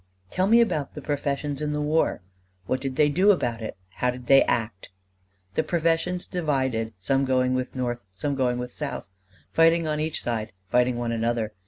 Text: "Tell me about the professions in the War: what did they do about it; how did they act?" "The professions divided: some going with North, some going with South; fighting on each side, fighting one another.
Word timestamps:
"Tell 0.31 0.47
me 0.47 0.61
about 0.61 0.95
the 0.95 0.99
professions 1.03 1.61
in 1.61 1.73
the 1.73 1.79
War: 1.79 2.23
what 2.65 2.81
did 2.81 2.95
they 2.95 3.07
do 3.07 3.29
about 3.29 3.61
it; 3.61 3.77
how 3.97 4.09
did 4.09 4.25
they 4.25 4.41
act?" 4.45 4.89
"The 5.53 5.61
professions 5.61 6.25
divided: 6.25 6.95
some 6.99 7.23
going 7.23 7.53
with 7.53 7.75
North, 7.75 8.03
some 8.11 8.33
going 8.33 8.57
with 8.57 8.71
South; 8.71 9.07
fighting 9.51 9.85
on 9.85 9.99
each 9.99 10.23
side, 10.23 10.53
fighting 10.69 10.97
one 10.97 11.11
another. 11.11 11.53